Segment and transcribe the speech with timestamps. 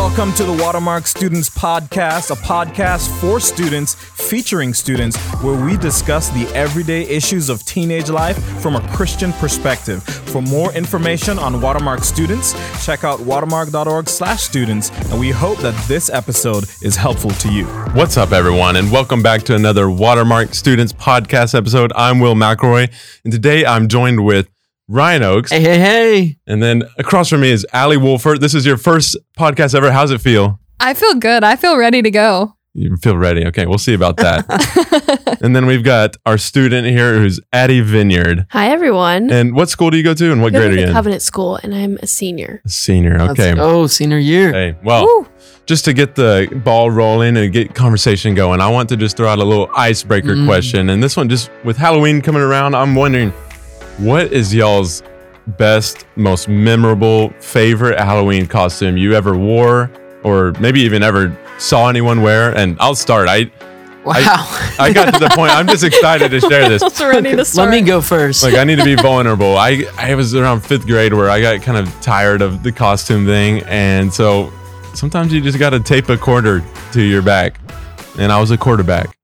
[0.00, 6.30] Welcome to the Watermark Students Podcast, a podcast for students featuring students where we discuss
[6.30, 10.02] the everyday issues of teenage life from a Christian perspective.
[10.02, 16.64] For more information on Watermark students, check out watermark.org/students, and we hope that this episode
[16.80, 17.66] is helpful to you.
[17.92, 21.92] What's up, everyone, and welcome back to another Watermark Students Podcast episode.
[21.94, 22.90] I'm Will McElroy,
[23.24, 24.48] and today I'm joined with
[24.92, 25.52] Ryan Oaks.
[25.52, 26.36] Hey, hey, hey.
[26.48, 28.40] and then across from me is Ali Wolfert.
[28.40, 29.92] This is your first podcast ever.
[29.92, 30.58] How's it feel?
[30.80, 31.44] I feel good.
[31.44, 32.56] I feel ready to go.
[32.74, 33.46] You feel ready?
[33.46, 35.38] Okay, we'll see about that.
[35.42, 38.46] and then we've got our student here who's Addie Vinyard.
[38.50, 39.30] Hi, everyone.
[39.30, 40.92] And what school do you go to, and what grade are you in?
[40.92, 42.60] Covenant School, and I'm a senior.
[42.66, 43.20] Senior.
[43.30, 43.54] Okay.
[43.56, 44.52] Oh, senior year.
[44.52, 45.28] Hey, well, Woo.
[45.66, 49.28] just to get the ball rolling and get conversation going, I want to just throw
[49.28, 50.46] out a little icebreaker Mm.
[50.46, 50.90] question.
[50.90, 53.32] And this one, just with Halloween coming around, I'm wondering
[54.00, 55.02] what is y'all's
[55.46, 59.90] best, most memorable, favorite Halloween costume you ever wore,
[60.22, 62.56] or maybe even ever saw anyone wear?
[62.56, 63.28] And I'll start.
[63.28, 63.50] I
[64.02, 64.14] Wow.
[64.78, 65.52] I got to the point.
[65.52, 66.82] I'm just excited to share this.
[66.82, 67.22] To start.
[67.22, 68.42] Let me go first.
[68.42, 69.58] Like I need to be vulnerable.
[69.58, 73.26] I I was around fifth grade where I got kind of tired of the costume
[73.26, 74.50] thing, and so
[74.94, 77.60] sometimes you just got to tape a quarter to your back,
[78.18, 79.14] and I was a quarterback.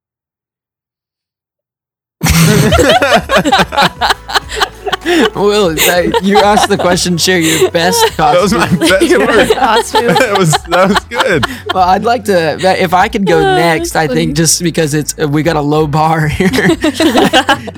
[5.36, 8.16] Will, that, you asked the question, share your best costume.
[8.36, 8.78] That was costume.
[8.80, 9.28] my best Your work.
[9.28, 10.06] best costume.
[10.18, 11.46] that was that was good.
[11.74, 14.94] well, I'd like to, if I could go Ah, next, that's I think just because
[14.94, 16.48] it's, we got a low bar here.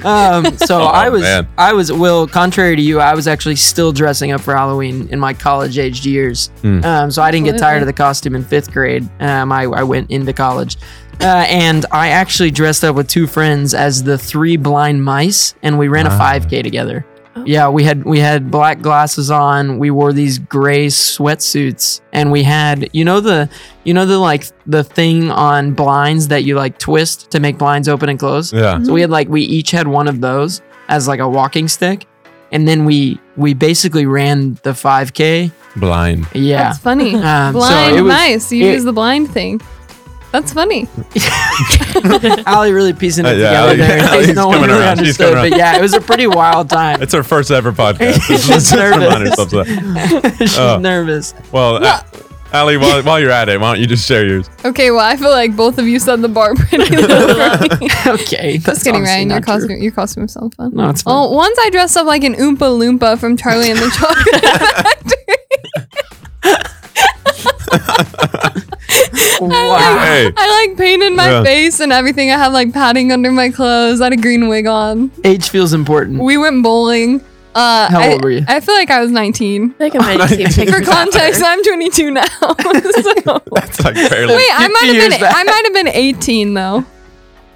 [0.04, 1.48] um, so I was, man.
[1.58, 5.18] I was, Will, contrary to you, I was actually still dressing up for Halloween in
[5.20, 6.48] my college aged years.
[6.62, 6.84] Hmm.
[6.84, 9.08] Um, so I didn't get tired of the costume in fifth grade.
[9.20, 10.76] Um, I, I went into college.
[11.20, 15.76] Uh, and I actually dressed up with two friends as the three blind mice, and
[15.76, 16.18] we ran a Ah.
[16.38, 17.04] 5K together.
[17.40, 17.44] Oh.
[17.46, 19.78] Yeah, we had we had black glasses on.
[19.78, 23.48] We wore these gray sweatsuits, and we had you know the
[23.84, 27.88] you know the like the thing on blinds that you like twist to make blinds
[27.88, 28.52] open and close.
[28.52, 28.82] Yeah.
[28.82, 32.06] So we had like we each had one of those as like a walking stick,
[32.52, 35.52] and then we we basically ran the 5K.
[35.76, 36.26] Blind.
[36.34, 37.14] Yeah, That's funny.
[37.22, 38.52] Um, so blind it was- mice.
[38.52, 39.60] You it- use the blind thing.
[40.32, 40.86] That's funny.
[42.46, 43.96] Ali really piecing it Uh, yeah, together Ali- there.
[43.98, 44.96] in case Ali's no one coming really around.
[44.98, 47.00] She's understood, coming but yeah, it was a pretty wild time.
[47.02, 48.20] It's our first ever podcast.
[48.26, 49.30] She's Let's just remind nervous.
[49.38, 50.34] ourselves of that.
[50.38, 50.78] She's Oh.
[50.78, 51.34] nervous.
[51.50, 52.04] Well, A-
[52.52, 54.48] Ali, while, while you're at it, why don't you just share yours?
[54.64, 57.88] Okay, well, I feel like both of you set the bar pretty low for me.
[58.06, 59.28] okay, Just kidding, Ryan.
[59.28, 60.74] Your costume, your costume sounds fun.
[60.74, 61.12] No, it's fine.
[61.14, 64.42] Well, once I dressed up like an Oompa Loompa from Charlie and the Chocolate
[68.42, 68.64] Factory.
[69.40, 69.98] wow.
[69.98, 71.44] Hey, I like painted my Yeah.
[71.44, 72.30] face and everything.
[72.30, 74.00] I had like padding under my clothes.
[74.00, 75.10] I had a green wig on.
[75.24, 76.20] Age feels important.
[76.22, 77.20] We went bowling.
[77.54, 78.44] Uh, How I, old were you?
[78.46, 79.70] I feel like I was 19.
[79.70, 82.24] I think I'm ready to see For context, I'm 22 now.
[82.38, 84.34] So- that's like barely.
[84.36, 85.34] Wait, I might have been back.
[85.36, 86.84] I might have been 18 though.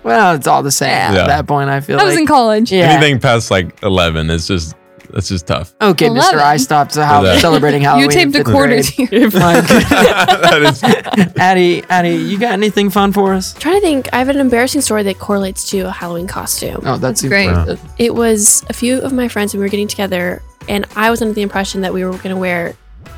[0.02, 1.22] Well, it's all the same Yeah.
[1.22, 1.70] at that point.
[1.70, 2.02] I feel like.
[2.02, 2.22] I was like.
[2.22, 2.72] in college.
[2.72, 2.90] yeah.
[2.90, 4.74] Anything past like 11 is just
[5.12, 5.74] that's just tough.
[5.80, 6.38] Okay, Mister.
[6.38, 7.38] I stopped how- Yeah.
[7.38, 8.10] celebrating Halloween.
[8.10, 8.84] You taped a quarter grade.
[8.84, 10.82] to your Like, that is
[11.36, 13.54] Addie, Addie, you got anything fun for us?
[13.54, 14.08] trying to think.
[14.12, 16.80] I have an embarrassing story that correlates to a Halloween costume.
[16.84, 17.48] Oh, that's, That's great.
[17.48, 17.80] important.
[17.98, 21.20] It was a few of my friends when we were getting together, and I was
[21.22, 22.74] under the impression that we were going to wear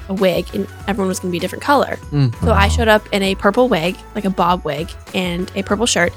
[0.09, 1.97] a wig, and everyone was going to be a different color.
[2.11, 2.35] Mm.
[2.45, 5.87] So I showed up in a purple wig, like a bob wig, and a purple
[5.87, 6.13] shirt,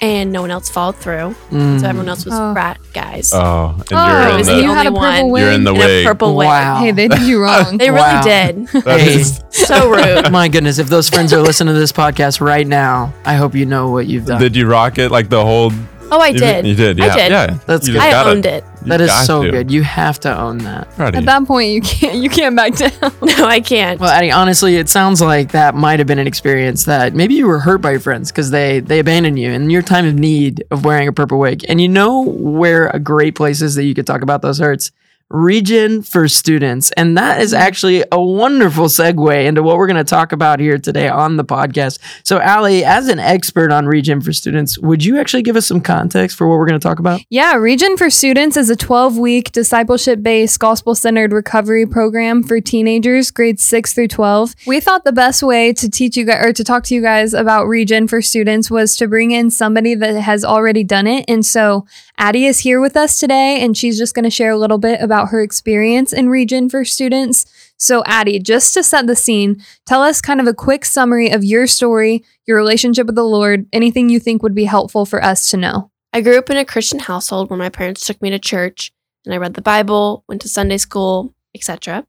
[0.00, 1.34] and no one else followed through.
[1.50, 1.80] Mm.
[1.80, 2.52] So everyone else was Oh.
[2.54, 3.32] frat guys.
[3.34, 5.30] Oh, and Oh, you're in the you had a purple one.
[5.30, 5.42] wig.
[5.42, 6.04] you're in the in wig.
[6.04, 6.46] a purple wig.
[6.46, 6.76] Wow.
[6.80, 7.76] Hey, they did you wrong.
[7.78, 8.22] They really Wow.
[8.22, 8.66] did.
[8.68, 9.22] That Hey.
[9.50, 9.90] so
[10.22, 10.30] rude.
[10.32, 13.66] My goodness, if those friends are listening to this podcast right now, I hope you
[13.66, 14.40] know what you've done.
[14.40, 15.72] did you rock it like the whole?
[16.12, 16.66] Oh, I you did.
[16.66, 17.00] You did.
[17.00, 17.16] I Yeah.
[17.16, 17.30] did.
[17.30, 17.58] Yeah.
[17.66, 18.02] That's You good.
[18.02, 18.64] I gotta- owned it.
[18.86, 19.50] that is so to.
[19.50, 19.70] good.
[19.70, 20.90] You have to own that.
[20.96, 22.90] Proud At that point, you can't you can't back down.
[23.22, 24.00] No, I can't.
[24.00, 27.46] Well, Addie, honestly, it sounds like that might have been an experience that maybe you
[27.46, 30.64] were hurt by your friends because they they abandoned you in your time of need
[30.70, 31.64] of wearing a purple wig.
[31.68, 34.90] And you know where a great place is that you could talk about those hurts?
[35.30, 36.90] Regen for Students.
[36.92, 40.76] And that is actually a wonderful segue into what we're going to talk about here
[40.76, 41.98] today on the podcast.
[42.24, 45.80] So, Ali, as an expert on Regen for Students, would you actually give us some
[45.80, 47.20] context for what we're going to talk about?
[47.30, 52.60] Yeah, Regen for Students is a 12 week discipleship based, gospel centered recovery program for
[52.60, 54.56] teenagers, grades 6 through 12.
[54.66, 57.34] We thought the best way to teach you guys or to talk to you guys
[57.34, 61.24] about Regen for Students was to bring in somebody that has already done it.
[61.28, 61.86] And so
[62.18, 65.00] Addie is here with us today, and she's just going to share a little bit
[65.00, 67.46] about her experience in Regen for Students.
[67.76, 71.44] So, Addie, just to set the scene, tell us kind of a quick summary of
[71.44, 75.50] your story, your relationship with the Lord, anything you think would be helpful for us
[75.50, 75.90] to know.
[76.12, 78.92] I grew up in a Christian household where my parents took me to church
[79.24, 82.06] and I read the Bible, went to Sunday school, etc.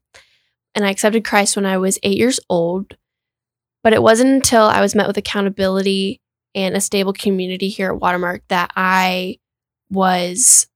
[0.74, 2.96] and I accepted Christ when I was eight years old.
[3.82, 6.20] But it wasn't until I was met with accountability
[6.54, 9.38] and a stable community here at Watermark that I
[9.90, 10.66] was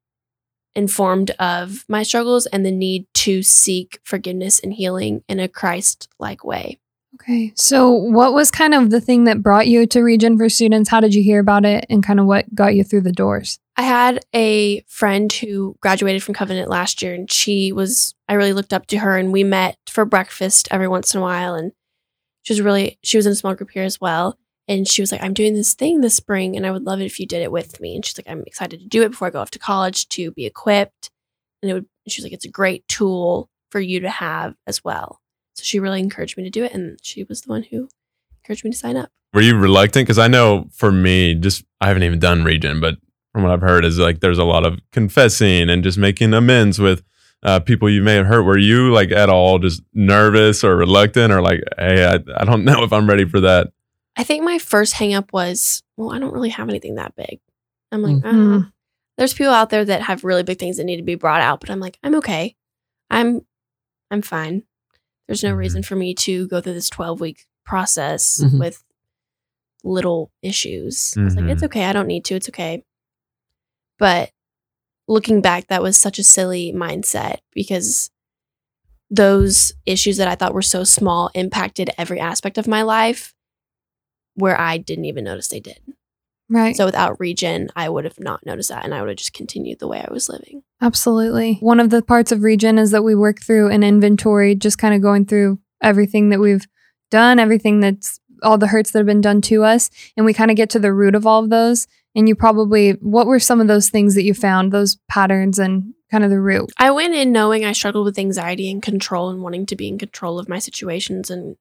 [0.76, 6.08] informed of my struggles and the need to seek forgiveness and healing in a Christ
[6.19, 6.78] like way.
[7.14, 7.52] Okay.
[7.56, 10.90] So, what was kind of the thing that brought you to Regen for Students?
[10.90, 13.58] How did you hear about it and kind of what got you through the doors?
[13.78, 18.52] I had a friend who graduated from Covenant last year, and she was, I really
[18.52, 21.55] looked up to her, and we met for breakfast every once in a while.
[21.55, 21.72] And
[22.43, 24.38] she was really, she was in a small group here as well.
[24.68, 27.04] And she was like, I'm doing this thing this spring, and I would love it
[27.04, 27.94] if you did it with me.
[27.94, 30.32] And she's like, I'm excited to do it before I go off to college to
[30.32, 31.10] be equipped.
[31.62, 34.84] And it would, she was like, it's a great tool for you to have as
[34.84, 35.20] well.
[35.54, 36.72] So she really encouraged me to do it.
[36.72, 37.88] And she was the one who
[38.42, 39.10] encouraged me to sign up.
[39.32, 40.06] Were you reluctant?
[40.06, 42.96] Because I know for me, just I haven't even done regen, but
[43.32, 46.78] from what I've heard, is like there's a lot of confessing and just making amends
[46.78, 47.02] with
[47.42, 48.44] uh, people you may have hurt.
[48.44, 52.64] Were you like at all just nervous or reluctant, or like, hey, I, I don't
[52.64, 53.72] know if I'm ready for that?
[54.16, 57.40] I think my first hang up was, well, I don't really have anything that big.
[57.92, 58.62] I'm like, Mhm.
[58.66, 58.70] "Uh,
[59.18, 61.60] there's people out there that have really big things that need to be brought out,
[61.60, 62.56] but I'm like, I'm okay.
[63.10, 63.46] I'm
[64.10, 64.62] I'm fine.
[65.26, 65.58] There's no Mhm.
[65.58, 68.60] reason for me to go through this 12 week process Mhm.
[68.60, 68.84] with
[69.84, 71.14] little issues.
[71.16, 71.66] I was like, it's Mhm.
[71.66, 71.84] okay.
[71.84, 72.36] I don't need to.
[72.36, 72.84] It's okay.
[73.98, 74.30] But
[75.08, 78.10] looking back, that was such a silly mindset because
[79.10, 83.34] those issues that I thought were so small impacted every aspect of my life
[84.36, 85.80] where I didn't even notice they did.
[86.48, 86.76] Right.
[86.76, 89.80] So without regen, I would have not noticed that and I would have just continued
[89.80, 90.62] the way I was living.
[90.80, 91.58] Absolutely.
[91.60, 94.94] One of the parts of Regen is that we work through an inventory, just kind
[94.94, 96.66] of going through everything that we've
[97.10, 99.90] done, everything that's all the hurts that have been done to us.
[100.16, 101.88] And we kind of get to the root of all of those.
[102.14, 105.94] And you probably, what were some of those things that you found, those patterns and
[106.10, 106.70] kind of the root?
[106.78, 109.98] I went in knowing I struggled with anxiety and control and wanting to be in
[109.98, 111.56] control of my situations and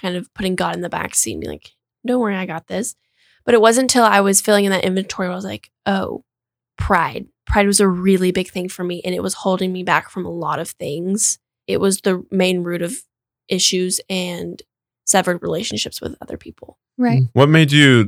[0.00, 1.70] kind of putting God in the back seat and be like,
[2.06, 2.94] don't worry, I got this.
[3.44, 6.24] But it wasn't until I was filling in that inventory where I was like, oh,
[6.78, 7.26] pride.
[7.46, 10.24] Pride was a really big thing for me and it was holding me back from
[10.24, 11.38] a lot of things.
[11.66, 12.94] It was the main root of
[13.48, 14.62] issues and
[15.06, 16.78] severed relationships with other people.
[16.96, 17.22] Right.
[17.22, 17.38] Mm-hmm.
[17.38, 18.06] What made you?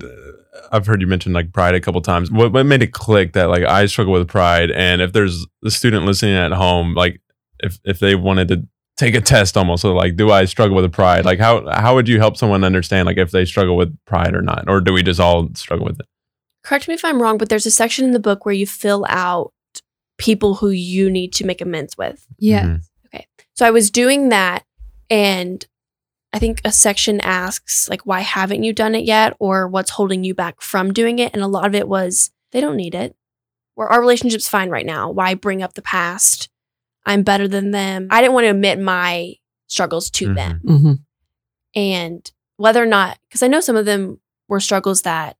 [0.73, 2.31] I've heard you mention like pride a couple times.
[2.31, 4.71] What what made it click that like I struggle with pride?
[4.71, 7.21] And if there's a student listening at home, like
[7.61, 8.67] if if they wanted to
[8.97, 11.25] take a test almost, so like, do I struggle with pride?
[11.25, 14.43] Like how how would you help someone understand like if they struggle with pride or
[14.43, 16.07] not, or do we just all struggle with it?
[16.65, 19.07] Correct me if I'm wrong, but there's a section in the book where you fill
[19.09, 19.53] out
[20.19, 22.27] people who you need to make amends with.
[22.39, 22.65] Yeah.
[22.65, 22.81] Mhm.
[23.55, 24.65] So I was doing that
[25.09, 25.65] and
[26.33, 30.25] I think a section asks like why haven't you done it yet or what's holding
[30.25, 33.17] you back from doing it and a lot of it was they don't need it.
[33.75, 35.11] Or our relationship's fine right now.
[35.11, 36.49] Why bring up the past?
[37.07, 38.09] I'm better than them.
[38.11, 39.35] I didn't want to admit my
[39.69, 40.35] struggles to Mhm.
[40.35, 40.61] them.
[40.65, 40.93] Mm-hmm.
[41.75, 45.37] And whether or not cuz I know some of them were struggles that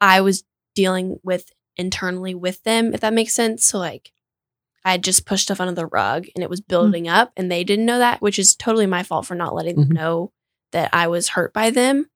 [0.00, 0.44] I was
[0.74, 3.64] dealing with internally with them if that makes sense.
[3.64, 4.12] So like
[4.84, 7.64] I had just pushed stuff under the rug and it was building up and they
[7.64, 10.32] didn't know that, which is totally my fault for not letting them know
[10.72, 12.08] that I was hurt by them.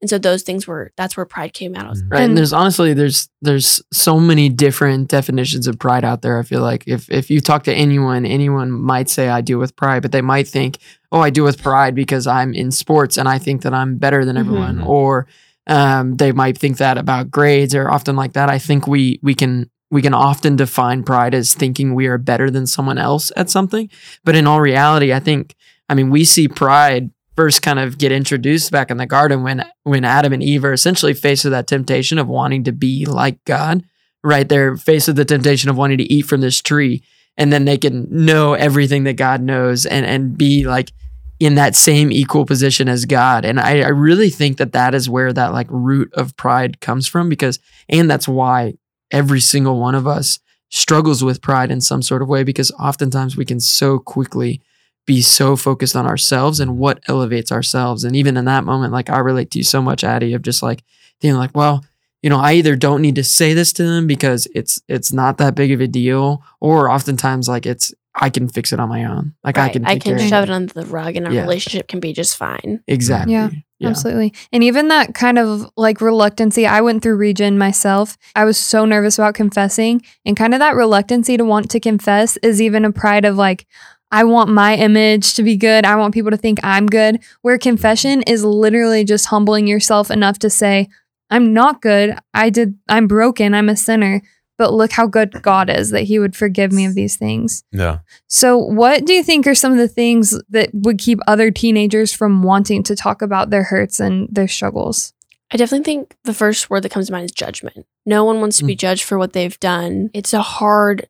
[0.00, 1.86] And so those things were that's where pride came out.
[1.86, 2.10] I was Mhm.
[2.12, 2.20] Right.
[2.20, 6.38] And, And- there's honestly there's there's so many different definitions of pride out there.
[6.38, 9.74] I feel like if if you talk to anyone, anyone might say I deal with
[9.76, 10.78] pride, but they might think,
[11.10, 14.24] oh, I deal with pride because I'm in sports and I think that I'm better
[14.24, 14.78] than everyone.
[14.78, 14.86] Mhm.
[14.86, 15.26] Or
[15.66, 18.48] um, they might think that about grades or often like that.
[18.48, 22.50] I think we we can we can often define pride as thinking we are better
[22.50, 23.88] than someone else at something.
[24.24, 25.56] But in all reality, I think
[25.88, 29.64] I mean we see pride first kind of get introduced back in the garden when
[29.84, 33.44] when Adam and Eve are essentially faced with that temptation of wanting to be like
[33.44, 33.84] God,
[34.24, 34.48] right?
[34.48, 37.00] They're faced with the temptation of wanting to eat from this tree,
[37.36, 40.90] and then they can know everything that God knows and and be like
[41.38, 43.44] in that same equal position as God.
[43.44, 47.06] And I, I really think that that is where that like root of pride comes
[47.06, 48.74] from because, and that's why
[49.12, 50.40] every single one of us
[50.70, 54.60] struggles with pride in some sort of way because oftentimes we can so quickly
[55.08, 58.04] be so focused on ourselves and what elevates ourselves.
[58.04, 60.62] And even in that moment, like I relate to you so much, Addie, of just
[60.62, 60.84] like
[61.22, 61.82] being like, well,
[62.22, 65.38] you know, I either don't need to say this to them because it's it's not
[65.38, 69.04] that big of a deal, or oftentimes like it's I can fix it on my
[69.04, 69.34] own.
[69.44, 69.72] Like I Right.
[69.72, 70.50] can I can care shove it.
[70.50, 71.42] it under the rug and our Yeah.
[71.42, 72.80] relationship can be just fine.
[72.86, 73.32] Exactly.
[73.32, 73.50] Yeah.
[73.78, 73.90] Yeah.
[73.90, 74.34] Absolutely.
[74.52, 78.18] And even that kind of like reluctancy, I went through regen myself.
[78.34, 82.36] I was so nervous about confessing, and kind of that reluctancy to want to confess
[82.42, 83.64] is even a pride of like,
[84.10, 85.84] I want my image to be good.
[85.84, 87.20] I want people to think I'm good.
[87.42, 90.88] Where confession is literally just humbling yourself enough to say,
[91.30, 92.18] I'm not good.
[92.32, 93.54] I did, I'm broken.
[93.54, 94.22] I'm a sinner.
[94.56, 97.62] but look how good God is that He would forgive me of these things.
[97.70, 98.00] Yeah.
[98.26, 102.12] So, what do you think are some of the things that would keep other teenagers
[102.12, 105.12] from wanting to talk about their hurts and their struggles?
[105.52, 107.86] I definitely think the first word that comes to mind is judgment.
[108.04, 108.80] No one wants to be mm.
[108.80, 110.10] judged for what they've done.
[110.12, 111.08] It's a hard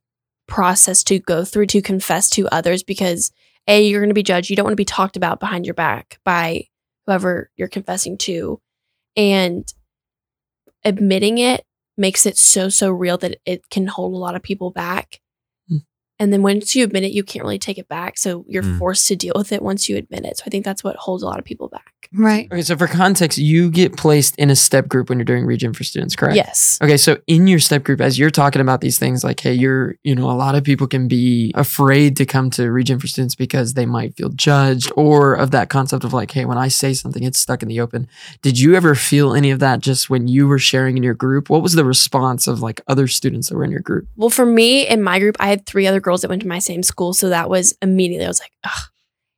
[0.49, 3.31] process to go through to confess to others because
[3.69, 4.51] A, you're going to be judged.
[4.51, 6.65] You don't want to be talked about behind your back by
[7.07, 8.61] whoever you're confessing to.
[9.17, 9.73] And
[10.85, 11.65] admitting it
[11.97, 15.21] makes it so, so real that it can hold a lot of people back.
[16.19, 18.19] And then once you admit it, you can't really take it back.
[18.19, 18.79] So you're Mm.
[18.79, 20.39] forced to deal with it once you admit it.
[20.39, 21.93] So I think that's what holds a lot of people back.
[22.13, 22.49] Right.
[22.51, 25.75] Okay, so for context, you get placed in a step group when you're doing regen
[25.75, 26.37] for students, correct?
[26.37, 26.79] Yes.
[26.83, 29.97] Okay, so in your step group, as you're talking about these things, like, hey, you're,
[30.05, 33.35] you know, a lot of people can be afraid to come to Regen for Students
[33.35, 36.95] because they might feel judged or of that concept of like, hey, when I say
[36.95, 38.09] something, it's stuck in the open.
[38.41, 41.51] Did you ever feel any of that just when you were sharing in your group?
[41.51, 44.09] What was the response of like other students that were in your group?
[44.17, 46.59] Well, for me in my group, I had three other girls that went to my
[46.61, 47.13] same school.
[47.13, 48.83] So that was immediately, I was like, Ugh,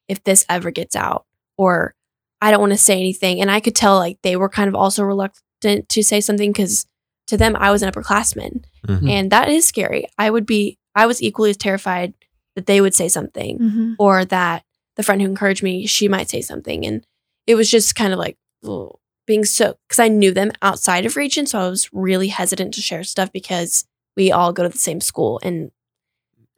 [0.08, 1.24] if this ever gets out,
[1.58, 1.94] or
[2.40, 3.40] I don't want to say anything.
[3.40, 6.86] And I could tell like they were kind of also reluctant to say something because
[7.26, 8.64] to them, I was an upperclassman.
[8.86, 9.10] Mhm.
[9.10, 10.06] And that is scary.
[10.18, 12.14] I would be, I was equally as terrified
[12.56, 13.92] that they would say something Mm-hmm.
[13.98, 14.64] or that
[14.96, 16.84] the friend who encouraged me, she might say something.
[16.86, 17.04] And
[17.46, 18.36] it was just kind of like
[18.66, 18.96] ugh,
[19.26, 21.46] being so, because I knew them outside of regen.
[21.46, 23.84] So I was really hesitant to share stuff because
[24.16, 25.38] we all go to the same school.
[25.44, 25.70] And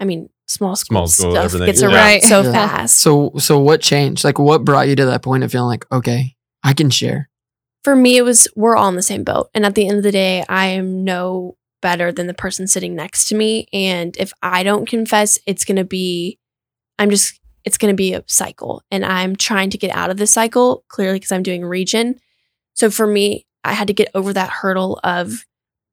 [0.02, 1.86] I mean, small school, Small school, stuff everything, gets yeah.
[1.86, 2.22] around Right.
[2.22, 2.52] so Yeah.
[2.52, 2.98] fast.
[2.98, 4.24] So, so what changed?
[4.24, 7.30] Like, what brought you to that point of feeling like, okay, I can share?
[7.84, 9.48] For me, it was we're all in the same boat.
[9.54, 12.94] And at the end of the day, I am no better than the person sitting
[12.94, 13.66] next to me.
[13.72, 16.38] And if I don't confess, it's going to be,
[16.98, 18.82] I'm just, it's going to be a cycle.
[18.90, 22.20] And I'm trying to get out of this cycle, clearly, because I'm doing regen.
[22.74, 25.44] So for me, I had to get over that hurdle of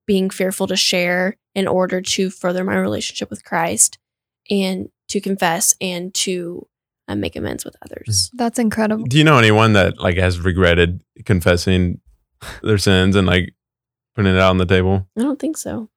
[0.09, 3.99] being fearful to share in order to further my relationship with Christ
[4.49, 6.67] and to confess and to
[7.07, 8.31] uh, make amends with others.
[8.33, 9.03] That's incredible.
[9.05, 12.01] Do you know anyone that like has regretted confessing
[12.63, 13.53] their sins and like
[14.15, 15.07] putting it out on the table?
[15.15, 15.91] I don't think so.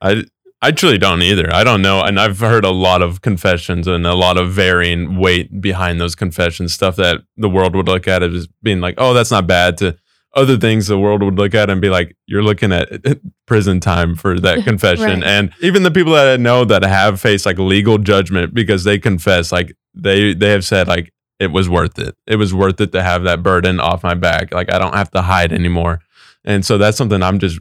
[0.00, 0.24] I
[0.62, 1.52] I truly don't either.
[1.52, 5.18] I don't know, and I've heard a lot of confessions and a lot of varying
[5.18, 6.72] weight behind those confessions.
[6.72, 9.98] Stuff that the world would look at as being like, "Oh, that's not bad." To
[10.34, 12.88] other things the world would look at and be like, "You're looking at
[13.46, 15.24] prison time for that confession." Right.
[15.24, 18.98] And even the people that I know that have faced like legal judgment because they
[18.98, 22.16] confess, like they they have said like it was worth it.
[22.26, 24.52] It was worth it to have that burden off my back.
[24.52, 26.00] Like I don't have to hide anymore.
[26.44, 27.58] And so that's something I'm just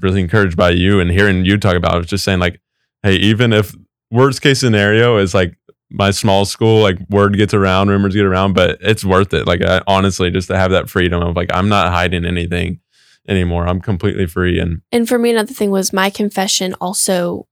[0.00, 1.94] really encouraged by you and hearing you talk about.
[1.94, 2.60] I was just saying like,
[3.02, 3.74] hey, even if
[4.10, 5.56] worst case scenario is like
[5.90, 9.46] my small school, like word gets around, rumors get around, but it's worth it.
[9.46, 12.80] Like I, honestly, just to have that freedom of like I'm not hiding anything
[13.26, 13.66] anymore.
[13.66, 17.46] I'm completely free and And for me, another thing was my confession also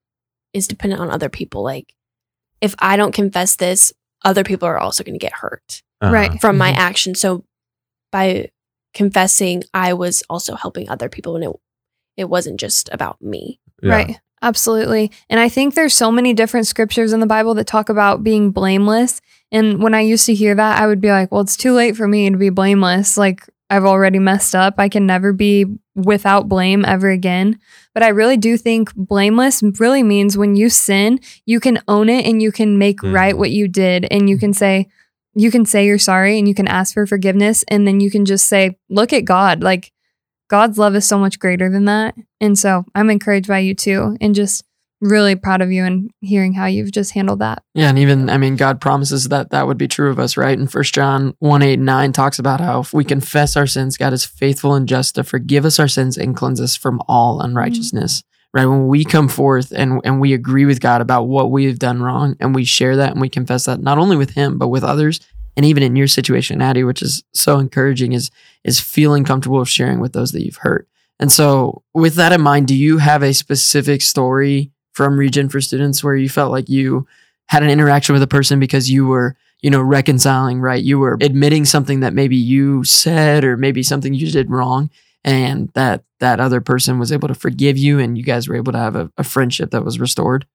[0.52, 1.62] is dependent on other people.
[1.62, 1.95] Like,
[2.61, 3.93] if I don't confess this,
[4.25, 6.40] other people are also going to get hurt uh, Right.
[6.40, 6.76] from my Mhm.
[6.76, 7.14] action.
[7.14, 7.45] So,
[8.12, 8.50] by
[8.95, 11.50] confessing, I was also helping other people, and it
[12.16, 13.61] it wasn't just about me.
[13.83, 13.90] yeah.
[13.95, 14.21] Right.
[14.43, 15.11] Absolutely.
[15.31, 18.50] And I think there's so many different scriptures in the Bible that talk about being
[18.50, 19.21] blameless.
[19.50, 21.97] And when I used to hear that, I would be like, well, it's too late
[21.97, 23.16] for me to be blameless.
[23.16, 24.75] Like, I've already messed up.
[24.78, 27.59] I can never be without blame ever again.
[27.95, 32.26] But I really do think blameless really means when you sin, you can own it
[32.26, 33.38] and you can make right Mhm.
[33.38, 34.07] what you did.
[34.11, 34.87] And you can say,
[35.35, 37.64] you can say you're sorry and you can ask for forgiveness.
[37.69, 39.62] And then you can just say, look at God.
[39.62, 39.90] Like,
[40.49, 42.15] God's love is so much greater than that.
[42.41, 44.65] And so I'm encouraged by you too, and just
[45.00, 47.62] really proud of you and hearing how you've just handled that.
[47.75, 50.59] Yeah, and even I mean, God promises that that would be true of us, right?
[50.59, 54.12] And First John one eight nine talks about how if we confess our sins, God
[54.12, 57.50] is faithful and just to forgive us our sins and cleanse us from all mm-hmm.
[57.50, 58.23] unrighteousness.
[58.55, 58.65] Right?
[58.65, 62.00] When we come forth and and we agree with God about what we have done
[62.03, 64.83] wrong, and we share that and we confess that not only with Him but with
[64.83, 65.21] others,
[65.57, 68.31] and even in your situation, Addie, which is so encouraging, is
[68.65, 70.89] is feeling comfortable of sharing with those that you've hurt.
[71.19, 75.61] And so, with that in mind, do you have a specific story from Regen for
[75.61, 77.07] Students where you felt like you
[77.49, 80.83] had an interaction with a person because you were, you know, reconciling, right?
[80.83, 84.91] You were admitting something that maybe you said or maybe something you did wrong,
[85.25, 88.73] and that that other person was able to forgive you, and you guys were able
[88.73, 90.47] to have a, a friendship that was restored.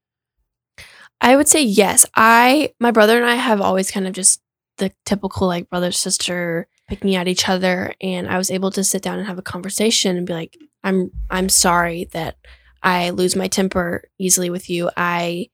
[1.22, 2.05] I would say yes.
[2.15, 4.40] I, my brother and I have always kind of just
[4.77, 9.01] the typical like brother sister picking at each other, and I was able to sit
[9.01, 12.37] down and have a conversation and be like, "I'm, I'm sorry that
[12.83, 14.89] I lose my temper easily with you.
[14.97, 15.47] I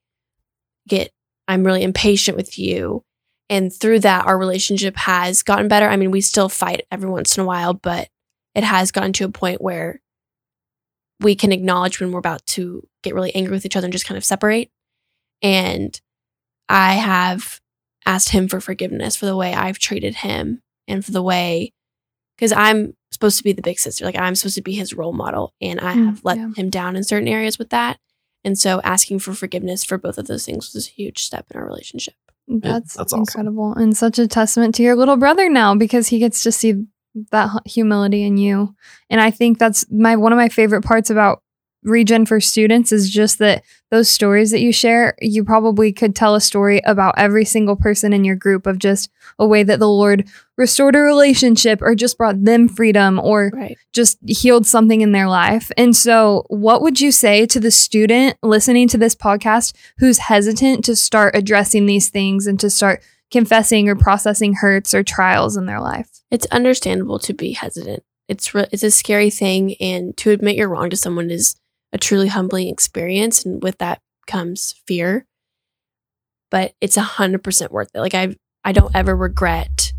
[0.87, 1.11] get,
[1.47, 3.03] I'm really impatient with you."
[3.49, 5.87] And through that, our relationship has gotten better.
[5.87, 8.09] I mean, we still fight every once in a while, but
[8.55, 10.01] it has gotten to a point where
[11.19, 14.05] we can acknowledge when we're about to get really angry with each other and just
[14.05, 14.69] kind of separate.
[15.41, 15.99] And
[16.69, 17.61] I have
[18.07, 21.73] asked him for forgiveness for the way I've treated him and for the way,
[22.37, 25.13] because I'm supposed to be the big sister, like I'm supposed to be his role
[25.13, 26.49] model, and I Mm, have let yeah.
[26.55, 27.97] him down in certain areas with that.
[28.43, 31.59] And so asking for forgiveness for both of those things was a huge step in
[31.59, 32.13] our relationship.
[32.47, 33.19] That's, that's awesome.
[33.19, 36.85] incredible and such a testament to your little brother now because he gets to see
[37.31, 38.73] that humility in you.
[39.09, 41.41] And I think that's my one of my favorite parts about
[41.87, 46.35] Regen for students is just that those stories that you share, you probably could tell
[46.35, 49.87] a story about every single person in your group of just a way that the
[49.87, 50.27] Lord
[50.57, 53.77] restored a relationship or just brought them freedom or Right.
[53.93, 55.71] just healed something in their life.
[55.77, 60.83] And so, what would you say to the student listening to this podcast who's hesitant
[60.85, 63.01] to start addressing these things and to start
[63.31, 66.09] confessing or processing hurts or trials in their life?
[66.29, 68.03] It's understandable to be hesitant.
[68.27, 71.55] It's re- it's a scary thing, and to admit you're wrong to someone is
[71.93, 75.25] a truly humbling experience, and with that comes fear.
[76.49, 77.99] But it's a hundred percent worth it.
[77.99, 79.93] Like I I don't ever regret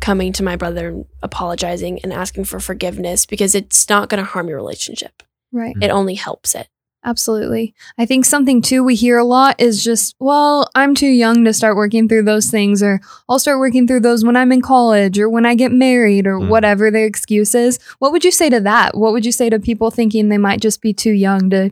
[0.00, 4.28] coming to my brother and apologizing and asking for forgiveness because it's not going to
[4.28, 5.22] harm your relationship.
[5.50, 5.74] Right.
[5.80, 6.68] It only helps it.
[7.04, 7.74] Absolutely.
[7.98, 11.52] I think something too we hear a lot is just, well, I'm too young to
[11.52, 15.18] start working through those things, or I'll start working through those when I'm in college
[15.18, 16.48] or when I get married or Mm.
[16.48, 17.78] whatever the excuse is.
[17.98, 18.96] What would you say to that?
[18.96, 21.70] What would you say to people thinking they might just be too young to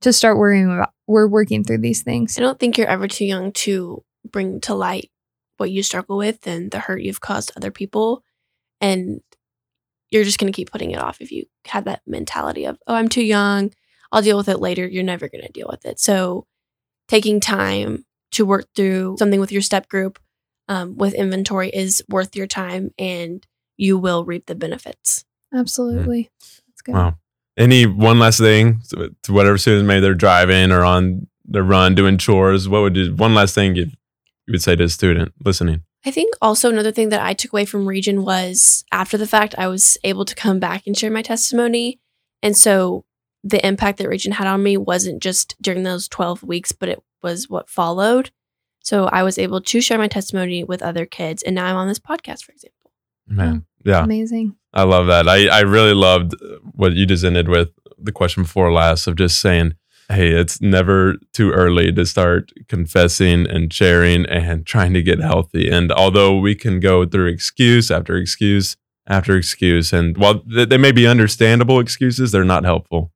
[0.00, 2.38] to start worrying about we're working through these things?
[2.38, 5.10] I don't think you're ever too young to bring to light
[5.58, 8.24] what you struggle with and the hurt you've caused other people.
[8.80, 9.20] And
[10.10, 12.94] you're just going to keep putting it off if you have that mentality of, oh,
[12.94, 13.72] I'm too young.
[14.12, 14.86] I'll deal with it later.
[14.86, 16.00] You're never going to deal with it.
[16.00, 16.46] So
[17.08, 20.18] taking time to work through something with your step group
[20.68, 25.24] um, with inventory is worth your time and you will reap the benefits.
[25.52, 26.30] Absolutely.
[26.68, 26.94] That's good.
[26.94, 27.18] Wow.
[27.56, 31.94] Any one last thing to to whatever students maybe they're driving or on the run
[31.94, 32.68] doing chores?
[32.68, 33.86] What would you, one last thing you,
[34.46, 35.82] you would say to a student listening?
[36.06, 39.54] I think also another thing that I took away from Regen was after the fact,
[39.58, 42.00] I was able to come back and share my testimony.
[42.42, 43.04] And so
[43.42, 47.02] the impact that Regen had on me wasn't just during those 12 weeks, but it
[47.22, 48.30] was what followed.
[48.80, 51.42] So I was able to share my testimony with other kids.
[51.42, 52.92] And now I'm on this podcast, for example.
[53.26, 54.56] Man, oh, yeah, Amazing.
[54.72, 55.28] I love that.
[55.28, 59.16] I, I really loved uh, what you just ended with the question before last of
[59.16, 59.74] just saying,
[60.08, 65.70] hey, it's never too early to start confessing and sharing and trying to get healthy.
[65.70, 68.76] And although we can go through excuse after excuse
[69.06, 73.12] after excuse, and while th- they may be understandable excuses, they're not helpful.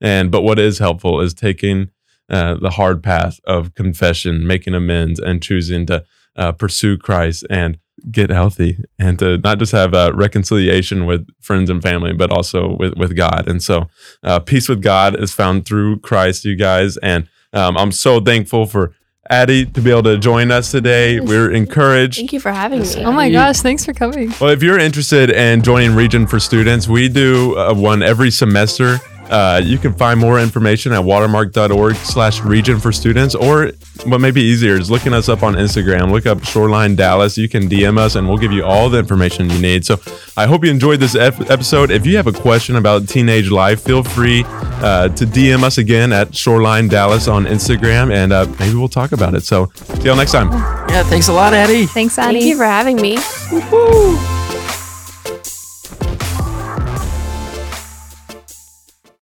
[0.00, 1.90] And but what is helpful is taking
[2.28, 6.04] uh, the hard path of confession, making amends, and choosing to
[6.36, 7.78] uh, pursue Christ and
[8.10, 12.76] get healthy and to not just have uh, reconciliation with friends and family, but also
[12.76, 13.48] with, with God.
[13.48, 13.88] And so,
[14.22, 16.96] uh, peace with God is found through Christ, you guys.
[16.98, 18.94] And um, I'm so thankful for
[19.30, 21.20] Addie to be able to join us today.
[21.20, 22.16] We're encouraged.
[22.16, 23.04] Thank you for having me.
[23.04, 24.32] Oh my gosh, thanks for coming.
[24.40, 28.98] Well, if you're interested in joining Regen for Students, we do uh, one every semester.
[29.28, 33.72] Uh, you can find more information at watermark.org slash regen for students, or
[34.04, 36.10] what may be easier is looking us up on Instagram.
[36.10, 37.36] Look up Shoreline Dallas.
[37.36, 39.84] You can DM us and we'll give you all the information you need.
[39.84, 40.00] So
[40.36, 41.90] I hope you enjoyed this ep- episode.
[41.90, 46.12] If you have a question about teenage life, feel free uh, to DM us again
[46.12, 49.42] at Shoreline Dallas on Instagram and uh, maybe we'll talk about it.
[49.42, 50.50] So see y'all next time.
[50.88, 51.86] Yeah, thanks a lot, Eddie.
[51.86, 52.40] Thanks, Addie.
[52.40, 53.18] Thank you for having me.
[53.70, 54.37] Woo.